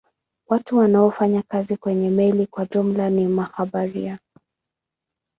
[0.47, 4.19] Watu wanaofanya kazi kwenye meli kwa jumla ni mabaharia.